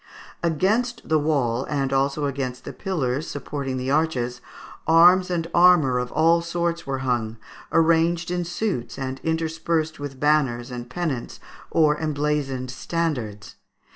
Against 0.41 1.07
the 1.07 1.19
wall, 1.19 1.63
and 1.69 1.93
also 1.93 2.25
against 2.25 2.63
the 2.65 2.73
pillars 2.73 3.27
supporting 3.27 3.77
the 3.77 3.91
arches, 3.91 4.41
arms 4.87 5.29
and 5.29 5.47
armour 5.53 5.99
of 5.99 6.11
all 6.11 6.41
sorts 6.41 6.87
were 6.87 6.97
hung, 7.05 7.37
arranged 7.71 8.31
in 8.31 8.43
suits, 8.43 8.97
and 8.97 9.21
interspersed 9.23 9.99
with 9.99 10.19
banners 10.19 10.71
and 10.71 10.89
pennants 10.89 11.39
or 11.69 11.99
emblazoned 11.99 12.71
standards. 12.71 13.57